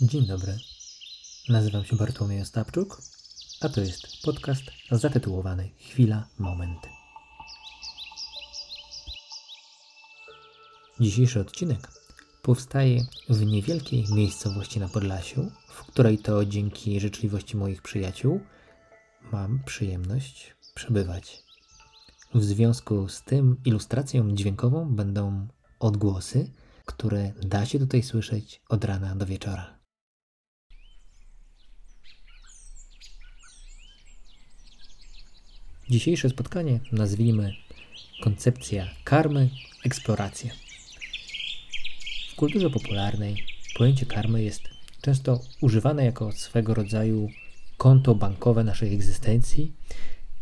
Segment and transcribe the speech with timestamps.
[0.00, 0.58] Dzień dobry.
[1.48, 3.02] Nazywam się Bartłomiej Ostapczuk,
[3.60, 6.78] a to jest podcast zatytułowany Chwila, moment.
[11.00, 11.88] Dzisiejszy odcinek
[12.42, 18.40] powstaje w niewielkiej miejscowości na Podlasiu, w której to dzięki życzliwości moich przyjaciół
[19.32, 21.42] mam przyjemność przebywać.
[22.34, 25.48] W związku z tym ilustracją dźwiękową będą
[25.78, 26.50] odgłosy,
[26.84, 29.73] które da się tutaj słyszeć od rana do wieczora.
[35.94, 37.54] Dzisiejsze spotkanie nazwijmy
[38.22, 39.50] koncepcja karmy,
[39.84, 40.50] eksploracja.
[42.32, 43.44] W kulturze popularnej
[43.76, 44.62] pojęcie karmy jest
[45.00, 47.30] często używane jako swego rodzaju
[47.78, 49.72] konto bankowe naszej egzystencji,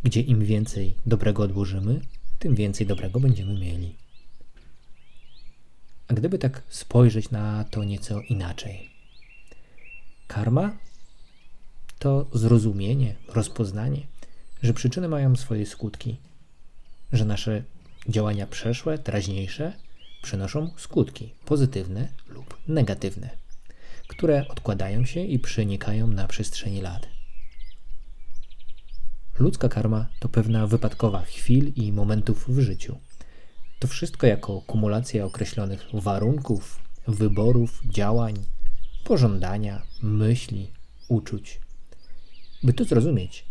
[0.03, 2.01] gdzie im więcej dobrego odłożymy,
[2.39, 3.95] tym więcej dobrego będziemy mieli.
[6.09, 8.91] A gdyby tak spojrzeć na to nieco inaczej,
[10.27, 10.77] karma
[11.99, 14.12] to zrozumienie, rozpoznanie,
[14.63, 16.17] że przyczyny mają swoje skutki,
[17.13, 17.63] że nasze
[18.09, 19.73] działania przeszłe, teraźniejsze
[20.23, 23.31] przynoszą skutki pozytywne lub negatywne,
[24.09, 27.09] które odkładają się i przenikają na przestrzeni lat.
[29.39, 32.99] Ludzka karma to pewna wypadkowa chwil i momentów w życiu.
[33.79, 38.35] To wszystko jako kumulacja określonych warunków, wyborów, działań,
[39.05, 40.71] pożądania, myśli,
[41.09, 41.61] uczuć.
[42.63, 43.45] By to zrozumieć,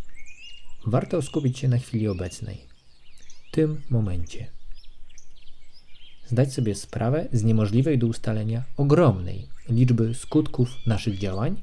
[0.86, 2.58] warto skupić się na chwili obecnej,
[3.52, 4.48] tym momencie.
[6.28, 11.62] Zdać sobie sprawę z niemożliwej do ustalenia ogromnej liczby skutków naszych działań,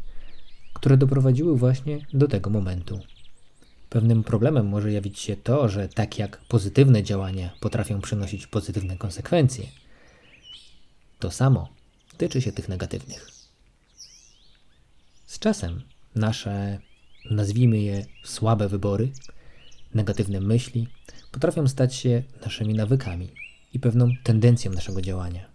[0.74, 3.00] które doprowadziły właśnie do tego momentu.
[3.90, 9.66] Pewnym problemem może jawić się to, że tak jak pozytywne działania potrafią przynosić pozytywne konsekwencje,
[11.18, 11.68] to samo
[12.16, 13.30] tyczy się tych negatywnych.
[15.26, 15.82] Z czasem
[16.14, 16.80] nasze
[17.30, 19.08] nazwijmy je słabe wybory,
[19.94, 20.88] negatywne myśli,
[21.32, 23.28] potrafią stać się naszymi nawykami
[23.72, 25.46] i pewną tendencją naszego działania.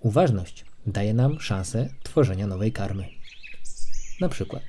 [0.00, 3.08] Uważność daje nam szansę tworzenia nowej karmy.
[4.20, 4.62] Na przykład,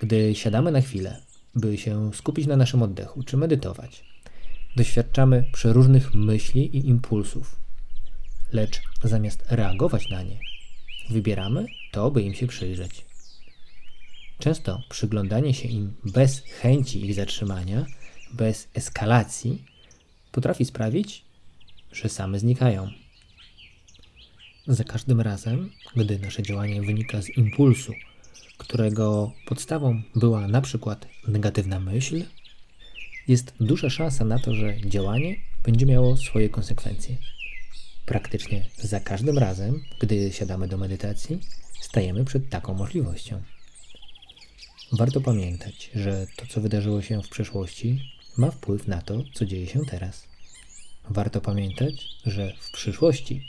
[0.00, 1.20] gdy siadamy na chwilę,
[1.54, 4.04] by się skupić na naszym oddechu czy medytować,
[4.76, 7.56] doświadczamy przeróżnych myśli i impulsów,
[8.52, 10.38] lecz zamiast reagować na nie,
[11.10, 13.09] wybieramy to, by im się przyjrzeć.
[14.40, 17.86] Często przyglądanie się im bez chęci ich zatrzymania,
[18.32, 19.64] bez eskalacji,
[20.32, 21.24] potrafi sprawić,
[21.92, 22.90] że same znikają.
[24.66, 27.92] Za każdym razem, gdy nasze działanie wynika z impulsu,
[28.58, 32.24] którego podstawą była na przykład negatywna myśl,
[33.28, 37.16] jest duża szansa na to, że działanie będzie miało swoje konsekwencje.
[38.06, 41.40] Praktycznie za każdym razem, gdy siadamy do medytacji,
[41.80, 43.42] stajemy przed taką możliwością.
[44.92, 49.66] Warto pamiętać, że to, co wydarzyło się w przeszłości, ma wpływ na to, co dzieje
[49.66, 50.26] się teraz.
[51.10, 53.46] Warto pamiętać, że w przyszłości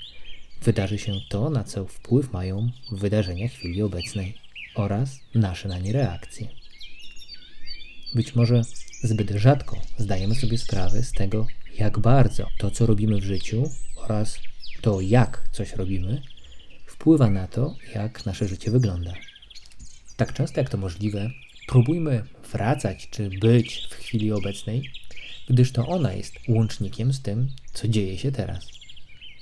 [0.62, 4.38] wydarzy się to, na co wpływ mają wydarzenia chwili obecnej
[4.76, 6.48] oraz nasze na nie reakcje.
[8.16, 8.62] Być może
[9.04, 11.48] zbyt rzadko zdajemy sobie sprawę z tego,
[11.78, 14.40] jak bardzo to, co robimy w życiu oraz
[14.82, 16.22] to, jak coś robimy,
[16.86, 19.14] wpływa na to, jak nasze życie wygląda.
[20.22, 21.32] Tak często jak to możliwe,
[21.68, 24.92] próbujmy wracać czy być w chwili obecnej,
[25.50, 28.68] gdyż to ona jest łącznikiem z tym, co dzieje się teraz.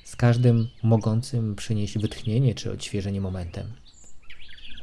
[0.04, 3.74] Z każdym mogącym przynieść wytchnienie czy odświeżenie momentem.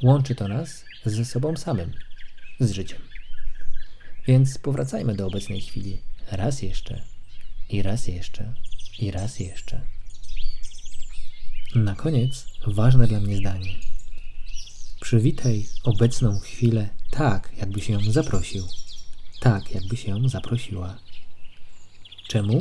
[0.02, 1.92] Łączy to nas ze sobą samym,
[2.60, 2.98] z życiem.
[4.26, 5.98] Więc powracajmy do obecnej chwili
[6.32, 7.02] raz jeszcze,
[7.70, 8.54] i raz jeszcze,
[8.98, 9.80] i raz jeszcze.
[11.74, 13.85] Na koniec ważne dla mnie zdanie.
[15.06, 18.64] Przywitaj obecną chwilę tak, jakbyś ją zaprosił.
[19.40, 20.98] Tak, jakbyś ją zaprosiła.
[22.28, 22.60] Czemu?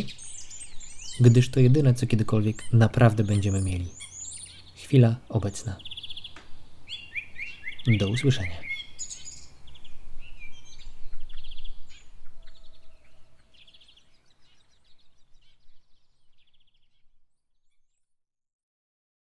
[1.19, 3.87] Gdyż to jedyne, co kiedykolwiek naprawdę będziemy mieli.
[4.75, 5.75] Chwila obecna.
[7.99, 8.64] Do usłyszenia.